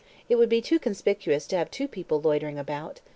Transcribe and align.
It 0.29 0.35
would 0.37 0.49
be 0.49 0.63
too 0.63 0.79
conspicuous 0.79 1.45
to 1.45 1.57
have 1.57 1.69
two 1.69 1.87
people 1.87 2.19
loitering 2.19 2.57
about. 2.57 3.01